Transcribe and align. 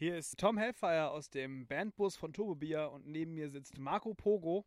Hier 0.00 0.16
ist 0.16 0.38
Tom 0.38 0.56
Hellfire 0.56 1.10
aus 1.10 1.28
dem 1.28 1.66
Bandbus 1.66 2.16
von 2.16 2.32
Turbo 2.32 2.54
Bier 2.54 2.90
und 2.90 3.06
neben 3.06 3.34
mir 3.34 3.50
sitzt 3.50 3.76
Marco 3.76 4.14
Pogo. 4.14 4.64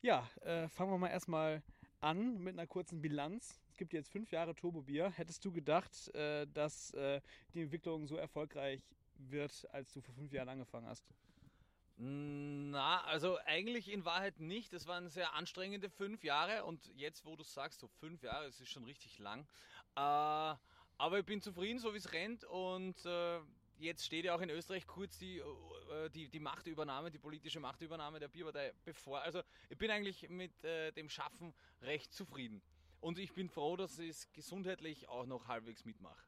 Ja, 0.00 0.30
äh, 0.42 0.68
fangen 0.68 0.92
wir 0.92 0.98
mal 0.98 1.08
erstmal 1.08 1.60
an 1.98 2.38
mit 2.38 2.52
einer 2.52 2.68
kurzen 2.68 3.02
Bilanz. 3.02 3.60
Es 3.68 3.76
gibt 3.76 3.92
jetzt 3.92 4.12
fünf 4.12 4.30
Jahre 4.30 4.54
Turbo 4.54 4.82
Bier. 4.82 5.10
Hättest 5.10 5.44
du 5.44 5.50
gedacht, 5.50 6.14
äh, 6.14 6.46
dass 6.54 6.92
äh, 6.92 7.20
die 7.52 7.62
Entwicklung 7.62 8.06
so 8.06 8.14
erfolgreich 8.14 8.80
wird, 9.16 9.66
als 9.72 9.92
du 9.92 10.00
vor 10.00 10.14
fünf 10.14 10.32
Jahren 10.32 10.50
angefangen 10.50 10.86
hast? 10.86 11.04
Na, 11.96 13.02
also 13.06 13.38
eigentlich 13.44 13.90
in 13.90 14.04
Wahrheit 14.04 14.38
nicht. 14.38 14.72
Es 14.72 14.86
waren 14.86 15.08
sehr 15.08 15.34
anstrengende 15.34 15.90
fünf 15.90 16.22
Jahre 16.22 16.64
und 16.64 16.92
jetzt, 16.94 17.24
wo 17.24 17.34
du 17.34 17.42
sagst, 17.42 17.80
so 17.80 17.88
fünf 17.88 18.22
Jahre, 18.22 18.46
es 18.46 18.60
ist 18.60 18.68
schon 18.68 18.84
richtig 18.84 19.18
lang. 19.18 19.48
Äh, 19.96 20.54
aber 21.00 21.18
ich 21.18 21.26
bin 21.26 21.40
zufrieden, 21.40 21.80
so 21.80 21.92
wie 21.92 21.98
es 21.98 22.12
rennt 22.12 22.44
und 22.44 23.04
äh, 23.04 23.40
jetzt 23.78 24.04
steht 24.04 24.24
ja 24.24 24.34
auch 24.34 24.40
in 24.40 24.50
Österreich 24.50 24.86
kurz 24.86 25.18
die, 25.18 25.38
äh, 25.38 26.10
die, 26.10 26.28
die 26.28 26.40
Machtübernahme, 26.40 27.10
die 27.10 27.18
politische 27.18 27.60
Machtübernahme 27.60 28.18
der 28.18 28.28
Bierpartei 28.28 28.72
bevor. 28.84 29.20
Also 29.20 29.42
ich 29.68 29.78
bin 29.78 29.90
eigentlich 29.90 30.28
mit 30.28 30.64
äh, 30.64 30.92
dem 30.92 31.08
Schaffen 31.08 31.54
recht 31.82 32.12
zufrieden. 32.12 32.62
Und 33.00 33.18
ich 33.18 33.32
bin 33.32 33.48
froh, 33.48 33.76
dass 33.76 33.98
ich 33.98 34.10
es 34.10 34.32
gesundheitlich 34.32 35.08
auch 35.08 35.26
noch 35.26 35.46
halbwegs 35.46 35.84
mitmache. 35.84 36.20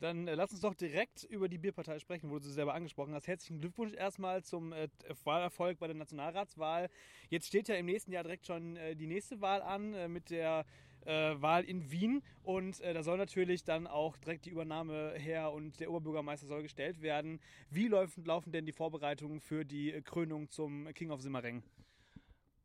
Dann 0.00 0.28
äh, 0.28 0.34
lass 0.34 0.50
uns 0.50 0.60
doch 0.60 0.74
direkt 0.74 1.24
über 1.24 1.48
die 1.48 1.58
Bierpartei 1.58 1.98
sprechen, 1.98 2.30
wo 2.30 2.38
du 2.38 2.44
sie 2.44 2.52
selber 2.52 2.74
angesprochen 2.74 3.14
hast. 3.14 3.26
Herzlichen 3.26 3.60
Glückwunsch 3.60 3.94
erstmal 3.94 4.42
zum 4.44 4.72
äh, 4.72 4.88
Wahlerfolg 5.24 5.78
bei 5.78 5.86
der 5.86 5.96
Nationalratswahl. 5.96 6.90
Jetzt 7.30 7.46
steht 7.46 7.68
ja 7.68 7.76
im 7.76 7.86
nächsten 7.86 8.12
Jahr 8.12 8.22
direkt 8.22 8.46
schon 8.46 8.76
äh, 8.76 8.94
die 8.94 9.06
nächste 9.06 9.40
Wahl 9.40 9.62
an 9.62 9.94
äh, 9.94 10.08
mit 10.08 10.30
der 10.30 10.66
Wahl 11.06 11.64
in 11.64 11.90
Wien 11.90 12.22
und 12.42 12.80
äh, 12.80 12.94
da 12.94 13.02
soll 13.02 13.18
natürlich 13.18 13.64
dann 13.64 13.86
auch 13.86 14.16
direkt 14.16 14.46
die 14.46 14.50
Übernahme 14.50 15.14
her 15.16 15.52
und 15.52 15.80
der 15.80 15.90
Oberbürgermeister 15.90 16.46
soll 16.46 16.62
gestellt 16.62 17.02
werden. 17.02 17.40
Wie 17.70 17.88
laufen, 17.88 18.24
laufen 18.24 18.52
denn 18.52 18.66
die 18.66 18.72
Vorbereitungen 18.72 19.40
für 19.40 19.64
die 19.64 20.00
Krönung 20.02 20.50
zum 20.50 20.92
King 20.94 21.10
of 21.10 21.20
Simmering? 21.20 21.62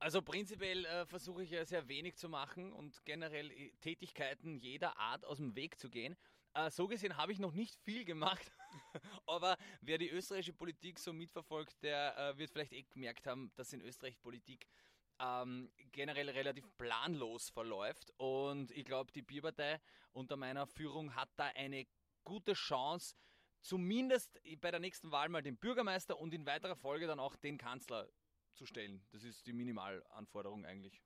Also 0.02 0.23
prinzipiell 0.23 0.86
äh, 0.86 1.06
versuche 1.06 1.44
ich 1.44 1.52
ja 1.52 1.64
sehr 1.64 1.88
wenig 1.88 2.16
zu 2.16 2.28
machen 2.28 2.73
und 2.73 3.06
generell 3.06 3.52
äh, 3.52 3.72
Tätigkeiten 3.81 4.58
jeder 4.58 4.98
Art 4.98 5.23
aus 5.26 5.38
dem 5.38 5.55
Weg 5.55 5.78
zu 5.78 5.92
gehen. 5.92 6.17
Äh, 6.55 6.72
so 6.72 6.88
gesehen 6.88 7.17
habe 7.17 7.31
ich 7.31 7.38
noch 7.38 7.53
nicht 7.53 7.80
viel 7.83 8.03
gemacht, 8.03 8.52
aber 9.28 9.58
wer 9.81 10.00
die 10.00 10.09
österreichische 10.09 10.53
Politik 10.53 10.98
so 10.98 11.14
mitverfolgt, 11.14 11.83
der 11.83 12.17
äh, 12.17 12.38
wird 12.38 12.50
vielleicht 12.50 12.73
eh 12.73 12.81
gemerkt 12.81 13.28
haben, 13.28 13.52
dass 13.55 13.73
in 13.73 13.81
Österreich 13.81 14.20
Politik 14.20 14.67
ähm, 15.22 15.72
generell 15.91 16.30
relativ 16.30 16.66
planlos 16.77 17.50
verläuft 17.50 18.11
und 18.17 18.72
ich 18.72 18.86
glaube, 18.86 19.11
die 19.11 19.22
Bierpartei 19.22 19.80
unter 20.11 20.38
meiner 20.38 20.66
Führung 20.67 21.16
hat 21.16 21.30
da 21.38 21.45
eine 21.55 21.86
gute 22.23 22.53
Chance, 22.53 23.16
zumindest 23.61 24.39
bei 24.59 24.72
der 24.72 24.80
nächsten 24.80 25.11
Wahl 25.11 25.30
mal 25.30 25.42
den 25.42 25.58
Bürgermeister 25.58 26.19
und 26.19 26.33
in 26.33 26.45
weiterer 26.45 26.75
Folge 26.75 27.08
dann 27.08 27.19
auch 27.19 27.36
den 27.36 27.58
Kanzler 27.58 28.09
zu 28.53 28.66
stellen. 28.66 29.03
Das 29.11 29.23
ist 29.23 29.45
die 29.47 29.53
Minimalanforderung 29.53 30.66
eigentlich. 30.66 31.02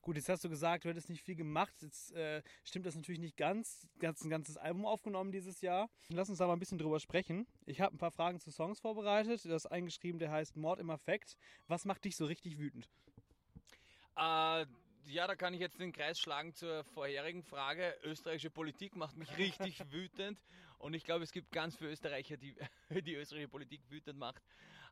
Gut, 0.00 0.16
jetzt 0.16 0.28
hast 0.28 0.44
du 0.44 0.48
gesagt, 0.48 0.84
du 0.84 0.88
hättest 0.88 1.10
nicht 1.10 1.22
viel 1.22 1.34
gemacht. 1.34 1.74
Jetzt 1.82 2.12
äh, 2.12 2.42
stimmt 2.64 2.86
das 2.86 2.94
natürlich 2.94 3.20
nicht 3.20 3.36
ganz. 3.36 3.86
Du 3.98 4.06
hast 4.06 4.24
ein 4.24 4.30
ganzes 4.30 4.56
Album 4.56 4.86
aufgenommen 4.86 5.32
dieses 5.32 5.60
Jahr. 5.60 5.90
Lass 6.08 6.30
uns 6.30 6.38
da 6.38 6.46
mal 6.46 6.54
ein 6.54 6.58
bisschen 6.58 6.78
drüber 6.78 6.98
sprechen. 6.98 7.46
Ich 7.66 7.80
habe 7.80 7.94
ein 7.94 7.98
paar 7.98 8.12
Fragen 8.12 8.40
zu 8.40 8.50
Songs 8.50 8.80
vorbereitet. 8.80 9.44
Das 9.44 9.66
eingeschrieben, 9.66 10.18
der 10.18 10.30
heißt 10.30 10.56
Mord 10.56 10.80
im 10.80 10.90
Affekt. 10.90 11.36
Was 11.66 11.84
macht 11.84 12.04
dich 12.04 12.16
so 12.16 12.24
richtig 12.24 12.58
wütend? 12.58 12.88
Äh, 14.18 14.66
ja, 15.06 15.26
da 15.28 15.36
kann 15.36 15.54
ich 15.54 15.60
jetzt 15.60 15.78
den 15.78 15.92
Kreis 15.92 16.18
schlagen 16.18 16.52
zur 16.52 16.82
vorherigen 16.82 17.44
Frage. 17.44 17.96
Österreichische 18.02 18.50
Politik 18.50 18.96
macht 18.96 19.16
mich 19.16 19.38
richtig 19.38 19.80
wütend 19.92 20.42
und 20.78 20.94
ich 20.94 21.04
glaube, 21.04 21.22
es 21.22 21.30
gibt 21.30 21.52
ganz 21.52 21.76
viele 21.76 21.90
Österreicher, 21.90 22.36
die 22.36 22.56
die 22.90 23.14
österreichische 23.14 23.48
Politik 23.48 23.80
wütend 23.88 24.18
macht. 24.18 24.42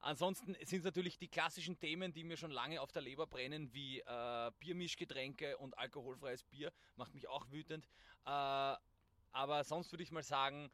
Ansonsten 0.01 0.55
sind 0.63 0.79
es 0.79 0.85
natürlich 0.85 1.19
die 1.19 1.27
klassischen 1.27 1.77
Themen, 1.77 2.13
die 2.13 2.23
mir 2.23 2.37
schon 2.37 2.53
lange 2.53 2.81
auf 2.81 2.93
der 2.93 3.03
Leber 3.03 3.27
brennen, 3.27 3.73
wie 3.75 3.99
äh, 3.99 4.53
Biermischgetränke 4.61 5.57
und 5.59 5.77
alkoholfreies 5.77 6.45
Bier, 6.45 6.73
macht 6.95 7.13
mich 7.13 7.27
auch 7.27 7.51
wütend. 7.51 7.85
Äh, 8.27 8.31
aber 8.31 9.65
sonst 9.65 9.91
würde 9.93 10.05
ich 10.05 10.13
mal 10.13 10.23
sagen, 10.23 10.71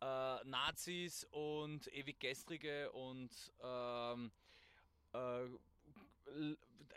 äh, 0.00 0.44
Nazis 0.44 1.24
und 1.32 1.92
ewig 1.92 2.20
gestrige 2.20 2.92
und 2.92 3.30
ähm, 3.64 4.30
äh, 5.12 5.48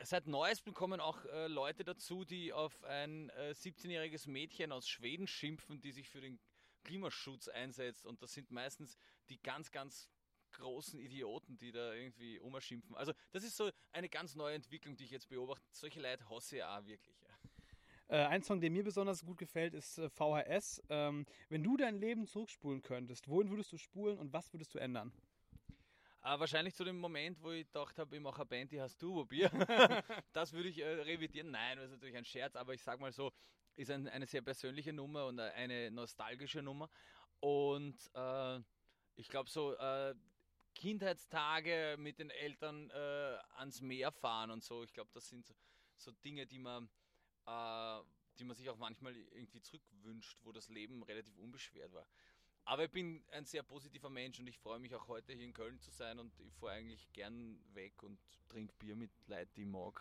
seit 0.04 0.28
neuestem 0.28 0.74
kommen 0.74 1.00
auch 1.00 1.26
äh, 1.26 1.48
Leute 1.48 1.84
dazu, 1.84 2.26
die 2.26 2.54
auf 2.54 2.84
ein 2.84 3.30
äh, 3.32 3.52
17-jähriges 3.52 4.30
Mädchen 4.30 4.72
aus 4.72 4.88
Schweden 4.88 5.28
schimpfen, 5.28 5.82
die 5.82 5.92
sich 5.92 6.10
für 6.10 6.22
den 6.22 6.40
Klimaschutz 6.84 7.48
einsetzt. 7.48 8.06
Und 8.06 8.22
das 8.22 8.34
sind 8.34 8.52
meistens 8.52 8.98
die 9.30 9.42
ganz, 9.42 9.72
ganz 9.72 10.10
großen 10.52 11.00
Idioten, 11.00 11.58
die 11.58 11.72
da 11.72 11.94
irgendwie 11.94 12.40
umschimpfen. 12.40 12.96
Also 12.96 13.14
das 13.32 13.44
ist 13.44 13.56
so 13.56 13.70
eine 13.92 14.10
ganz 14.10 14.36
neue 14.36 14.56
Entwicklung, 14.56 14.96
die 14.96 15.04
ich 15.04 15.12
jetzt 15.12 15.30
beobachte. 15.30 15.66
Solche 15.72 16.02
Leute 16.02 16.28
hasse 16.30 16.58
ich 16.58 16.64
auch 16.64 16.86
wirklich. 16.86 17.16
Ja. 17.22 18.18
Äh, 18.18 18.26
ein 18.26 18.42
Song, 18.42 18.60
der 18.60 18.72
mir 18.72 18.84
besonders 18.84 19.24
gut 19.24 19.38
gefällt, 19.38 19.74
ist 19.76 20.00
äh, 20.00 20.10
VHS. 20.10 20.82
Ähm, 20.90 21.26
wenn 21.50 21.64
du 21.64 21.78
dein 21.78 22.00
Leben 22.00 22.26
zurückspulen 22.26 22.82
könntest, 22.82 23.28
wohin 23.28 23.50
würdest 23.50 23.72
du 23.72 23.78
spulen 23.78 24.18
und 24.18 24.34
was 24.34 24.52
würdest 24.54 24.74
du 24.74 24.80
ändern? 24.80 25.14
Äh, 26.30 26.40
wahrscheinlich 26.40 26.76
zu 26.76 26.84
dem 26.84 27.00
Moment, 27.00 27.42
wo 27.42 27.50
ich 27.50 27.66
gedacht 27.66 27.98
habe, 27.98 28.16
ich 28.16 28.22
mache 28.22 28.42
eine 28.42 28.46
Band, 28.46 28.72
die 28.72 28.80
heißt 28.80 29.00
Turbo 29.00 29.26
Bier. 29.26 29.50
das 30.32 30.54
würde 30.54 30.70
ich 30.70 30.78
äh, 30.78 30.86
revidieren. 30.86 31.50
Nein, 31.50 31.78
das 31.78 31.86
ist 31.86 31.94
natürlich 31.94 32.18
ein 32.18 32.26
Scherz, 32.26 32.56
aber 32.56 32.76
ich 32.76 32.84
sage 32.84 33.02
mal 33.02 33.12
so, 33.12 33.32
ist 33.76 33.90
ein, 33.90 34.08
eine 34.08 34.28
sehr 34.28 34.44
persönliche 34.44 34.94
Nummer 34.94 35.26
und 35.26 35.40
eine 35.40 35.90
nostalgische 35.90 36.62
Nummer. 36.62 36.88
Und 37.40 37.98
äh, 38.14 38.60
ich 39.16 39.28
glaube 39.28 39.50
so, 39.50 39.74
äh, 39.76 40.14
Kindheitstage 40.76 41.96
mit 41.98 42.20
den 42.20 42.30
Eltern 42.30 42.92
äh, 42.92 43.38
ans 43.56 43.82
Meer 43.82 44.12
fahren 44.12 44.52
und 44.52 44.64
so, 44.64 44.84
ich 44.84 44.94
glaube, 44.94 45.10
das 45.12 45.28
sind 45.28 45.48
so, 45.48 45.56
so, 45.98 46.12
Dinge, 46.12 46.46
die 46.46 46.60
man, 46.60 46.90
äh, 47.48 48.04
die 48.38 48.44
man 48.44 48.56
sich 48.56 48.70
auch 48.70 48.78
manchmal 48.78 49.16
irgendwie 49.16 49.62
zurückwünscht, 49.62 50.38
wo 50.44 50.52
das 50.52 50.70
Leben 50.70 51.02
relativ 51.02 51.40
unbeschwert 51.40 51.92
war. 51.92 52.08
Aber 52.70 52.84
ich 52.84 52.92
bin 52.92 53.24
ein 53.32 53.46
sehr 53.46 53.64
positiver 53.64 54.12
Mensch 54.12 54.40
und 54.40 54.46
ich 54.46 54.60
freue 54.60 54.78
mich 54.78 54.94
auch 54.94 55.08
heute 55.08 55.34
hier 55.34 55.44
in 55.44 55.54
Köln 55.54 55.80
zu 55.80 55.90
sein 55.90 56.20
und 56.20 56.32
ich 56.40 56.54
fahre 56.54 56.74
eigentlich 56.74 57.12
gern 57.14 57.60
weg 57.74 58.04
und 58.04 58.20
trinke 58.48 58.72
Bier 58.78 58.96
mit 58.96 59.10
Leuten, 59.26 59.50
die 59.56 59.62
ich 59.62 59.68
mag. 59.68 60.00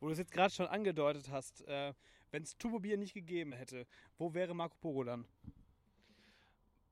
Wo 0.00 0.06
du 0.06 0.12
es 0.12 0.18
jetzt 0.18 0.32
gerade 0.32 0.50
schon 0.50 0.66
angedeutet 0.66 1.28
hast, 1.28 1.60
äh, 1.68 1.92
wenn 2.30 2.42
es 2.42 2.56
Turbo-Bier 2.56 2.96
nicht 2.96 3.12
gegeben 3.12 3.52
hätte, 3.52 3.86
wo 4.16 4.32
wäre 4.32 4.54
Marco 4.54 4.78
Poro 4.78 5.04
dann? 5.04 5.26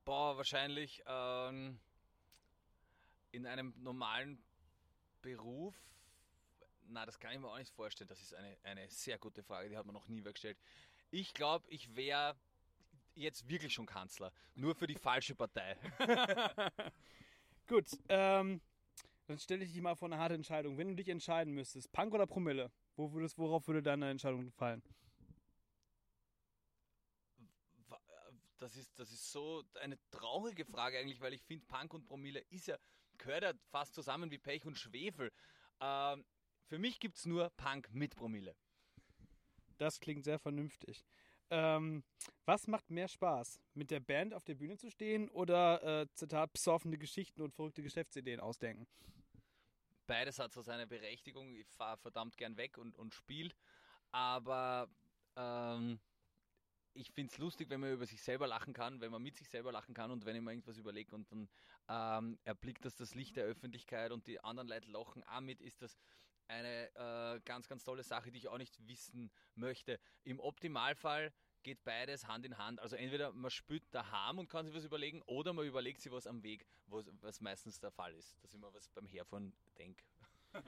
Boah, 0.04 0.36
wahrscheinlich 0.36 1.02
ähm, 1.06 1.80
in 3.30 3.46
einem 3.46 3.72
normalen 3.78 4.44
Beruf. 5.22 5.74
Na, 6.88 7.06
das 7.06 7.18
kann 7.18 7.32
ich 7.32 7.38
mir 7.38 7.48
auch 7.48 7.56
nicht 7.56 7.72
vorstellen. 7.72 8.08
Das 8.08 8.20
ist 8.20 8.34
eine, 8.34 8.58
eine 8.62 8.90
sehr 8.90 9.16
gute 9.16 9.42
Frage, 9.42 9.70
die 9.70 9.76
hat 9.78 9.86
man 9.86 9.94
noch 9.94 10.08
nie 10.08 10.20
gestellt. 10.20 10.58
Ich 11.10 11.32
glaube, 11.32 11.64
ich 11.70 11.96
wäre 11.96 12.36
jetzt 13.14 13.48
wirklich 13.48 13.72
schon 13.72 13.86
Kanzler. 13.86 14.32
Nur 14.54 14.74
für 14.74 14.86
die 14.86 14.94
falsche 14.94 15.34
Partei. 15.34 15.76
Gut, 17.66 17.86
ähm, 18.08 18.60
dann 19.26 19.38
stelle 19.38 19.64
ich 19.64 19.72
dich 19.72 19.80
mal 19.80 19.94
vor 19.94 20.08
eine 20.08 20.18
harte 20.18 20.34
Entscheidung. 20.34 20.76
Wenn 20.78 20.88
du 20.88 20.96
dich 20.96 21.08
entscheiden 21.08 21.54
müsstest, 21.54 21.92
Punk 21.92 22.12
oder 22.12 22.26
Promille, 22.26 22.70
wo 22.96 23.12
würdest, 23.12 23.38
worauf 23.38 23.66
würde 23.66 23.82
deine 23.82 24.10
Entscheidung 24.10 24.50
fallen? 24.52 24.82
Das 28.58 28.76
ist, 28.76 28.96
das 28.98 29.10
ist 29.10 29.32
so 29.32 29.64
eine 29.80 29.98
traurige 30.12 30.64
Frage 30.64 30.98
eigentlich, 30.98 31.20
weil 31.20 31.32
ich 31.32 31.42
finde, 31.42 31.66
Punk 31.66 31.94
und 31.94 32.04
Promille 32.04 32.40
ist 32.50 32.68
ja, 32.68 32.76
gehört 33.18 33.42
ja 33.42 33.52
fast 33.70 33.94
zusammen 33.94 34.30
wie 34.30 34.38
Pech 34.38 34.64
und 34.66 34.78
Schwefel. 34.78 35.32
Ähm, 35.80 36.24
für 36.66 36.78
mich 36.78 37.00
gibt 37.00 37.18
es 37.18 37.26
nur 37.26 37.50
Punk 37.56 37.88
mit 37.92 38.14
Promille. 38.14 38.54
Das 39.78 39.98
klingt 39.98 40.24
sehr 40.24 40.38
vernünftig. 40.38 41.04
Ähm, 41.54 42.02
was 42.46 42.66
macht 42.66 42.90
mehr 42.90 43.08
Spaß? 43.08 43.60
Mit 43.74 43.90
der 43.90 44.00
Band 44.00 44.32
auf 44.32 44.42
der 44.42 44.54
Bühne 44.54 44.78
zu 44.78 44.90
stehen 44.90 45.28
oder, 45.28 46.00
äh, 46.02 46.06
Zitat, 46.14 46.54
besoffene 46.54 46.96
Geschichten 46.96 47.42
und 47.42 47.54
verrückte 47.54 47.82
Geschäftsideen 47.82 48.40
ausdenken? 48.40 48.86
Beides 50.06 50.38
hat 50.38 50.54
so 50.54 50.62
seine 50.62 50.86
Berechtigung. 50.86 51.54
Ich 51.54 51.68
fahre 51.68 51.98
verdammt 51.98 52.38
gern 52.38 52.56
weg 52.56 52.78
und, 52.78 52.96
und 52.96 53.14
spiele. 53.14 53.50
Aber 54.12 54.88
ähm, 55.36 56.00
ich 56.94 57.12
finde 57.12 57.30
es 57.32 57.38
lustig, 57.38 57.68
wenn 57.68 57.80
man 57.80 57.92
über 57.92 58.06
sich 58.06 58.22
selber 58.22 58.46
lachen 58.46 58.72
kann, 58.72 59.02
wenn 59.02 59.12
man 59.12 59.22
mit 59.22 59.36
sich 59.36 59.50
selber 59.50 59.72
lachen 59.72 59.94
kann 59.94 60.10
und 60.10 60.24
wenn 60.24 60.34
ich 60.34 60.42
mir 60.42 60.52
irgendwas 60.52 60.78
überlege 60.78 61.14
und 61.14 61.30
dann 61.30 61.48
ähm, 61.88 62.38
erblickt 62.44 62.84
das 62.86 62.94
das 62.96 63.14
Licht 63.14 63.36
der 63.36 63.44
Öffentlichkeit 63.44 64.10
und 64.10 64.26
die 64.26 64.40
anderen 64.40 64.68
Leute 64.68 64.90
lachen 64.90 65.22
auch 65.24 65.40
mit, 65.40 65.60
ist 65.60 65.82
das 65.82 65.98
eine 66.52 67.36
äh, 67.36 67.40
ganz, 67.44 67.68
ganz 67.68 67.84
tolle 67.84 68.02
Sache, 68.02 68.30
die 68.30 68.38
ich 68.38 68.48
auch 68.48 68.58
nicht 68.58 68.86
wissen 68.86 69.30
möchte. 69.54 69.98
Im 70.24 70.40
Optimalfall 70.40 71.32
geht 71.62 71.84
beides 71.84 72.26
Hand 72.26 72.44
in 72.44 72.58
Hand. 72.58 72.80
Also 72.80 72.96
entweder 72.96 73.32
man 73.32 73.50
spürt 73.50 73.82
daheim 73.92 74.38
und 74.38 74.48
kann 74.48 74.66
sich 74.66 74.74
was 74.74 74.84
überlegen 74.84 75.22
oder 75.22 75.52
man 75.52 75.66
überlegt 75.66 76.00
sich 76.00 76.12
was 76.12 76.26
am 76.26 76.42
Weg, 76.42 76.66
was 76.86 77.40
meistens 77.40 77.80
der 77.80 77.90
Fall 77.90 78.14
ist, 78.14 78.42
dass 78.42 78.52
ich 78.52 78.60
mir 78.60 78.72
was 78.72 78.88
beim 78.88 79.06
Herfahren 79.06 79.52
denke. 79.78 80.04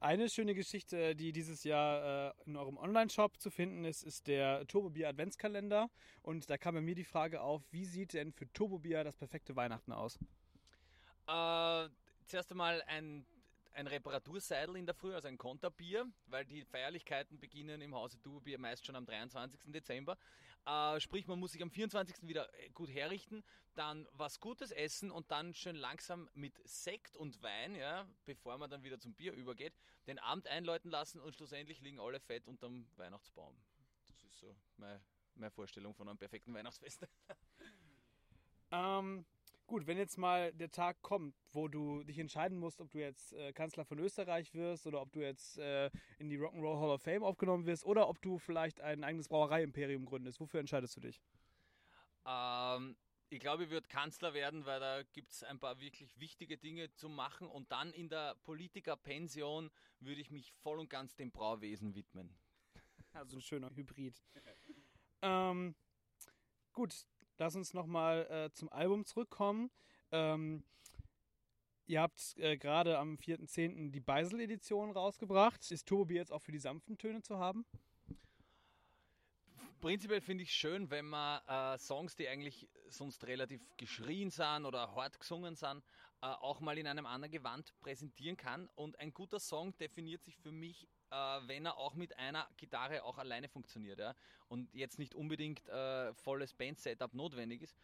Eine 0.00 0.28
schöne 0.28 0.54
Geschichte, 0.54 1.16
die 1.16 1.32
dieses 1.32 1.64
Jahr 1.64 2.30
äh, 2.30 2.32
in 2.44 2.56
eurem 2.56 2.76
Online-Shop 2.76 3.40
zu 3.40 3.50
finden 3.50 3.84
ist, 3.84 4.02
ist 4.02 4.26
der 4.26 4.66
Turbobier 4.66 5.08
Adventskalender. 5.08 5.88
Und 6.22 6.50
da 6.50 6.58
kam 6.58 6.74
bei 6.74 6.80
mir 6.82 6.94
die 6.94 7.04
Frage 7.04 7.40
auf, 7.40 7.62
wie 7.70 7.86
sieht 7.86 8.12
denn 8.12 8.32
für 8.32 8.52
Turbobier 8.52 9.02
das 9.02 9.16
perfekte 9.16 9.56
Weihnachten 9.56 9.92
aus? 9.92 10.18
Äh, 11.26 11.88
zuerst 12.26 12.50
einmal 12.50 12.82
ein, 12.82 13.26
ein 13.74 13.86
Reparaturseidel 13.86 14.76
in 14.76 14.86
der 14.86 14.94
Früh, 14.94 15.14
also 15.14 15.28
ein 15.28 15.38
Konterbier, 15.38 16.06
weil 16.26 16.44
die 16.44 16.64
Feierlichkeiten 16.64 17.38
beginnen 17.38 17.80
im 17.80 17.94
Hause 17.94 18.20
Tuberbier 18.20 18.58
meist 18.58 18.86
schon 18.86 18.96
am 18.96 19.04
23. 19.04 19.60
Dezember. 19.66 20.16
Äh, 20.64 21.00
sprich, 21.00 21.26
man 21.26 21.38
muss 21.38 21.52
sich 21.52 21.62
am 21.62 21.70
24. 21.70 22.26
wieder 22.26 22.52
äh, 22.54 22.70
gut 22.70 22.88
herrichten, 22.88 23.44
dann 23.74 24.08
was 24.12 24.40
Gutes 24.40 24.70
essen 24.70 25.10
und 25.10 25.30
dann 25.30 25.52
schön 25.54 25.76
langsam 25.76 26.30
mit 26.34 26.58
Sekt 26.64 27.16
und 27.16 27.42
Wein, 27.42 27.74
ja, 27.74 28.06
bevor 28.24 28.56
man 28.56 28.70
dann 28.70 28.82
wieder 28.82 28.98
zum 28.98 29.14
Bier 29.14 29.32
übergeht, 29.32 29.74
den 30.06 30.18
Abend 30.18 30.46
einläuten 30.46 30.90
lassen 30.90 31.20
und 31.20 31.34
schlussendlich 31.34 31.80
liegen 31.80 32.00
alle 32.00 32.20
fett 32.20 32.46
unterm 32.46 32.86
Weihnachtsbaum. 32.96 33.54
Das 34.06 34.22
ist 34.22 34.38
so 34.38 34.56
meine, 34.76 35.02
meine 35.34 35.50
Vorstellung 35.50 35.94
von 35.94 36.08
einem 36.08 36.18
perfekten 36.18 36.54
Weihnachtsfest. 36.54 37.06
Ähm, 38.70 39.24
gut, 39.66 39.86
wenn 39.86 39.98
jetzt 39.98 40.18
mal 40.18 40.52
der 40.52 40.70
Tag 40.70 41.00
kommt, 41.02 41.34
wo 41.52 41.68
du 41.68 42.02
dich 42.04 42.18
entscheiden 42.18 42.58
musst, 42.58 42.80
ob 42.80 42.90
du 42.90 42.98
jetzt 42.98 43.32
äh, 43.32 43.52
Kanzler 43.52 43.84
von 43.84 43.98
Österreich 43.98 44.54
wirst 44.54 44.86
oder 44.86 45.00
ob 45.00 45.12
du 45.12 45.20
jetzt 45.20 45.58
äh, 45.58 45.90
in 46.18 46.28
die 46.28 46.38
Rock'n'Roll 46.38 46.80
Hall 46.80 46.90
of 46.90 47.02
Fame 47.02 47.22
aufgenommen 47.22 47.66
wirst 47.66 47.84
oder 47.84 48.08
ob 48.08 48.20
du 48.22 48.38
vielleicht 48.38 48.80
ein 48.80 49.04
eigenes 49.04 49.28
Brauerei-Imperium 49.28 50.04
gründest. 50.04 50.40
Wofür 50.40 50.60
entscheidest 50.60 50.96
du 50.96 51.00
dich? 51.00 51.20
Ähm, 52.26 52.96
ich 53.30 53.40
glaube, 53.40 53.64
ich 53.64 53.70
würde 53.70 53.88
Kanzler 53.88 54.34
werden, 54.34 54.64
weil 54.64 54.80
da 54.80 55.02
gibt 55.02 55.32
es 55.32 55.42
ein 55.42 55.58
paar 55.58 55.80
wirklich 55.80 56.18
wichtige 56.20 56.56
Dinge 56.56 56.92
zu 56.92 57.08
machen 57.08 57.48
und 57.48 57.72
dann 57.72 57.92
in 57.92 58.08
der 58.08 58.36
Politikerpension 58.44 59.70
würde 59.98 60.20
ich 60.20 60.30
mich 60.30 60.52
voll 60.52 60.78
und 60.78 60.90
ganz 60.90 61.16
dem 61.16 61.32
Brauwesen 61.32 61.94
widmen. 61.94 62.36
Also 63.12 63.36
ein 63.36 63.42
schöner 63.42 63.70
Hybrid. 63.70 64.20
ähm, 65.22 65.76
gut, 66.72 67.06
lass 67.38 67.56
uns 67.56 67.74
nochmal 67.74 68.26
äh, 68.30 68.52
zum 68.52 68.70
Album 68.70 69.04
zurückkommen. 69.04 69.70
Ähm, 70.10 70.64
ihr 71.86 72.00
habt 72.00 72.36
äh, 72.38 72.56
gerade 72.56 72.98
am 72.98 73.16
4.10. 73.16 73.90
die 73.90 74.00
Beisel-Edition 74.00 74.90
rausgebracht. 74.90 75.70
Ist 75.70 75.86
Turbo 75.86 76.12
jetzt 76.12 76.32
auch 76.32 76.42
für 76.42 76.52
die 76.52 76.58
sanften 76.58 76.98
Töne 76.98 77.22
zu 77.22 77.38
haben? 77.38 77.64
Prinzipiell 79.80 80.22
finde 80.22 80.44
ich 80.44 80.52
schön, 80.52 80.90
wenn 80.90 81.04
man 81.04 81.42
äh, 81.46 81.76
Songs, 81.78 82.16
die 82.16 82.26
eigentlich 82.26 82.70
sonst 82.88 83.26
relativ 83.26 83.68
geschrien 83.76 84.30
sind 84.30 84.64
oder 84.64 84.94
hart 84.94 85.20
gesungen 85.20 85.56
sind, 85.56 85.82
äh, 86.24 86.26
auch 86.40 86.60
mal 86.60 86.78
in 86.78 86.86
einem 86.86 87.04
anderen 87.04 87.30
Gewand 87.30 87.78
präsentieren 87.80 88.38
kann. 88.38 88.70
Und 88.76 88.98
ein 88.98 89.12
guter 89.12 89.38
Song 89.38 89.76
definiert 89.76 90.24
sich 90.24 90.38
für 90.38 90.52
mich, 90.52 90.88
äh, 91.10 91.16
wenn 91.46 91.66
er 91.66 91.76
auch 91.76 91.92
mit 91.92 92.18
einer 92.18 92.48
Gitarre 92.56 93.04
auch 93.04 93.18
alleine 93.18 93.46
funktioniert. 93.46 93.98
Ja? 93.98 94.14
Und 94.48 94.72
jetzt 94.72 94.98
nicht 94.98 95.14
unbedingt 95.14 95.68
äh, 95.68 96.14
volles 96.14 96.54
Band-Setup 96.54 97.12
notwendig 97.12 97.60
ist. 97.60 97.76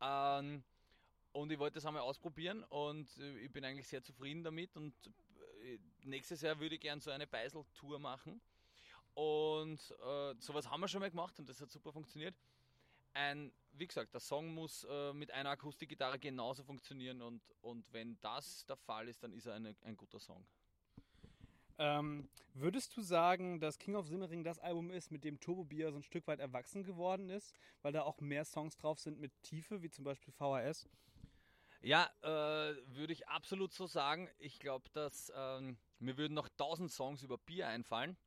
Ähm, 0.00 0.62
und 1.32 1.50
ich 1.50 1.58
wollte 1.58 1.74
das 1.74 1.86
einmal 1.86 2.02
ausprobieren 2.02 2.62
und 2.64 3.08
äh, 3.18 3.38
ich 3.40 3.50
bin 3.50 3.64
eigentlich 3.64 3.88
sehr 3.88 4.02
zufrieden 4.04 4.44
damit. 4.44 4.76
Und 4.76 4.94
äh, 5.64 5.78
nächstes 6.04 6.42
Jahr 6.42 6.60
würde 6.60 6.76
ich 6.76 6.80
gerne 6.80 7.02
so 7.02 7.10
eine 7.10 7.26
Beisel-Tour 7.26 7.98
machen. 7.98 8.40
Und 9.14 9.80
äh, 10.06 10.34
sowas 10.38 10.70
haben 10.70 10.80
wir 10.80 10.86
schon 10.86 11.00
mal 11.00 11.10
gemacht 11.10 11.36
und 11.40 11.48
das 11.48 11.60
hat 11.60 11.72
super 11.72 11.92
funktioniert. 11.92 12.36
Ein, 13.12 13.52
wie 13.72 13.86
gesagt, 13.86 14.14
der 14.14 14.20
Song 14.20 14.54
muss 14.54 14.86
äh, 14.88 15.12
mit 15.12 15.30
einer 15.30 15.50
Akustikgitarre 15.50 16.18
genauso 16.18 16.62
funktionieren 16.62 17.22
und, 17.22 17.42
und 17.60 17.92
wenn 17.92 18.20
das 18.20 18.64
der 18.66 18.76
Fall 18.76 19.08
ist, 19.08 19.22
dann 19.22 19.32
ist 19.32 19.46
er 19.46 19.54
eine, 19.54 19.74
ein 19.82 19.96
guter 19.96 20.20
Song. 20.20 20.46
Ähm, 21.78 22.28
würdest 22.52 22.94
du 22.94 23.00
sagen, 23.00 23.58
dass 23.58 23.78
King 23.78 23.96
of 23.96 24.06
Simmering 24.06 24.44
das 24.44 24.58
Album 24.58 24.90
ist, 24.90 25.10
mit 25.10 25.24
dem 25.24 25.40
Turbo 25.40 25.64
Beer 25.64 25.90
so 25.92 25.96
ein 25.96 26.02
Stück 26.02 26.26
weit 26.26 26.38
erwachsen 26.38 26.84
geworden 26.84 27.30
ist, 27.30 27.54
weil 27.80 27.92
da 27.92 28.02
auch 28.02 28.20
mehr 28.20 28.44
Songs 28.44 28.76
drauf 28.76 29.00
sind 29.00 29.18
mit 29.18 29.32
Tiefe, 29.42 29.82
wie 29.82 29.88
zum 29.88 30.04
Beispiel 30.04 30.32
VHS? 30.34 30.86
Ja, 31.80 32.10
äh, 32.20 32.76
würde 32.94 33.14
ich 33.14 33.28
absolut 33.28 33.72
so 33.72 33.86
sagen. 33.86 34.28
Ich 34.38 34.58
glaube, 34.58 34.90
dass 34.92 35.32
ähm, 35.34 35.78
mir 35.98 36.18
würden 36.18 36.34
noch 36.34 36.50
tausend 36.50 36.92
Songs 36.92 37.22
über 37.22 37.38
Bier 37.38 37.68
einfallen. 37.68 38.18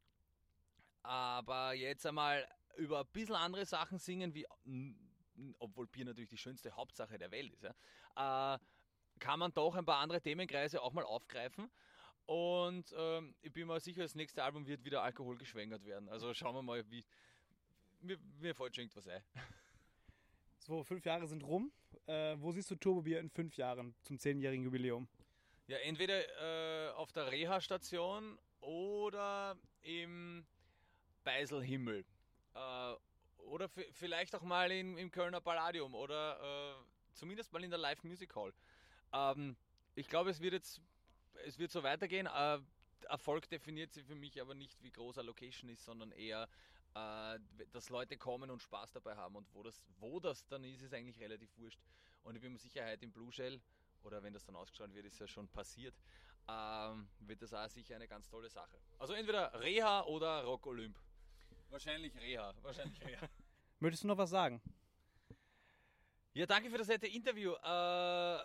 Aber 1.03 1.74
jetzt 1.74 2.07
einmal 2.07 2.47
über 2.77 3.01
ein 3.01 3.07
bisschen 3.11 3.35
andere 3.35 3.65
Sachen 3.65 3.99
singen, 3.99 4.33
wie, 4.33 4.45
obwohl 5.59 5.87
Bier 5.87 6.05
natürlich 6.05 6.29
die 6.29 6.37
schönste 6.37 6.71
Hauptsache 6.75 7.17
der 7.17 7.31
Welt 7.31 7.53
ist, 7.53 7.63
ja, 7.63 8.55
äh, 8.55 8.59
kann 9.19 9.39
man 9.39 9.53
doch 9.53 9.75
ein 9.75 9.85
paar 9.85 9.99
andere 9.99 10.21
Themenkreise 10.21 10.81
auch 10.81 10.93
mal 10.93 11.03
aufgreifen. 11.03 11.69
Und 12.25 12.93
ähm, 12.97 13.35
ich 13.41 13.51
bin 13.51 13.67
mir 13.67 13.79
sicher, 13.79 14.01
das 14.01 14.15
nächste 14.15 14.43
Album 14.43 14.65
wird 14.65 14.83
wieder 14.83 15.03
Alkohol 15.03 15.37
geschwängert 15.37 15.83
werden. 15.85 16.07
Also 16.09 16.33
schauen 16.33 16.55
wir 16.55 16.61
mal, 16.61 16.89
wie. 16.89 17.05
Mir, 18.01 18.17
mir 18.39 18.53
fällt 18.53 18.75
schon 18.75 18.83
irgendwas 18.83 19.07
ein. 19.07 19.23
So, 20.65 20.81
fünf 20.81 21.03
Jahre 21.03 21.27
sind 21.27 21.43
rum. 21.43 21.73
Äh, 22.05 22.37
wo 22.39 22.53
siehst 22.53 22.71
du 22.71 22.77
Turbo 22.77 23.01
Bier 23.01 23.19
in 23.19 23.29
fünf 23.29 23.57
Jahren 23.57 23.93
zum 24.01 24.17
zehnjährigen 24.17 24.63
Jubiläum? 24.63 25.09
Ja, 25.67 25.75
entweder 25.79 26.87
äh, 26.87 26.91
auf 26.93 27.11
der 27.11 27.29
Reha-Station 27.29 28.39
oder 28.61 29.57
im 29.81 30.45
Beiselhimmel. 31.25 32.05
Äh, 32.55 32.95
oder 33.38 33.69
vielleicht 33.69 34.35
auch 34.35 34.41
mal 34.41 34.71
in, 34.71 34.97
im 34.97 35.11
Kölner 35.11 35.41
Palladium 35.41 35.94
oder 35.95 36.39
äh, 36.79 37.13
zumindest 37.13 37.51
mal 37.51 37.63
in 37.63 37.69
der 37.69 37.79
Live 37.79 38.03
Music 38.03 38.35
Hall. 38.35 38.53
Ähm, 39.11 39.55
ich 39.95 40.07
glaube, 40.07 40.29
es 40.29 40.39
wird 40.39 40.53
jetzt 40.53 40.81
es 41.45 41.59
wird 41.59 41.71
so 41.71 41.83
weitergehen. 41.83 42.27
Äh, 42.27 42.59
Erfolg 43.09 43.50
definiert 43.50 43.91
sich 43.91 44.05
für 44.05 44.15
mich 44.15 44.39
aber 44.41 44.53
nicht, 44.53 44.81
wie 44.81 44.91
groß 44.91 45.17
eine 45.17 45.27
Location 45.27 45.69
ist, 45.69 45.83
sondern 45.83 46.11
eher, 46.11 46.47
äh, 46.95 47.39
dass 47.71 47.89
Leute 47.89 48.17
kommen 48.17 48.50
und 48.50 48.61
Spaß 48.61 48.94
dabei 48.94 49.15
haben. 49.15 49.35
Und 49.35 49.53
wo 49.53 49.63
das, 49.63 49.81
wo 50.00 50.19
das 50.19 50.45
dann 50.47 50.63
ist, 50.63 50.81
ist 50.81 50.94
eigentlich 50.94 51.19
relativ 51.19 51.50
wurscht. 51.57 51.79
Und 52.23 52.35
ich 52.35 52.41
bin 52.41 52.53
mir 52.53 52.59
sicher, 52.59 52.85
heute 52.85 53.03
im 53.05 53.11
Blue 53.11 53.31
Shell, 53.31 53.61
oder 54.03 54.21
wenn 54.23 54.33
das 54.33 54.45
dann 54.45 54.55
ausgestrahlt 54.55 54.94
wird, 54.94 55.05
ist 55.05 55.19
ja 55.19 55.27
schon 55.27 55.47
passiert, 55.50 55.95
ähm, 56.47 57.07
wird 57.19 57.41
das 57.41 57.53
auch 57.53 57.69
sicher 57.69 57.95
eine 57.95 58.07
ganz 58.07 58.29
tolle 58.29 58.50
Sache. 58.50 58.77
Also 59.00 59.13
entweder 59.13 59.59
Reha 59.61 60.03
oder 60.03 60.44
Rock 60.44 60.67
Olymp. 60.67 60.97
Wahrscheinlich 61.73 62.15
Reha. 62.21 62.53
Wahrscheinlich 62.61 63.03
Reha. 63.03 63.27
Möchtest 63.79 64.03
du 64.03 64.07
noch 64.07 64.17
was 64.19 64.29
sagen? 64.29 64.61
Ja, 66.33 66.45
danke 66.45 66.69
für 66.69 66.77
das 66.77 66.87
nette 66.87 67.07
Interview. 67.07 67.53
Äh, 67.63 68.37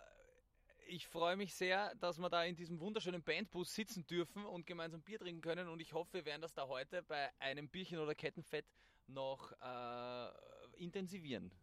ich 0.87 1.07
freue 1.07 1.37
mich 1.37 1.55
sehr, 1.55 1.95
dass 1.97 2.19
wir 2.19 2.31
da 2.31 2.45
in 2.45 2.57
diesem 2.57 2.81
wunderschönen 2.81 3.23
Bandbus 3.23 3.75
sitzen 3.75 4.07
dürfen 4.07 4.47
und 4.47 4.67
gemeinsam 4.67 5.03
Bier 5.03 5.19
trinken 5.19 5.43
können. 5.43 5.69
Und 5.69 5.81
ich 5.81 5.93
hoffe, 5.93 6.15
wir 6.15 6.25
werden 6.25 6.41
das 6.41 6.55
da 6.55 6.69
heute 6.69 7.03
bei 7.03 7.31
einem 7.39 7.69
Bierchen 7.69 7.99
oder 7.99 8.15
Kettenfett 8.15 8.65
noch 9.09 9.53
äh, 9.61 10.83
intensivieren. 10.83 11.51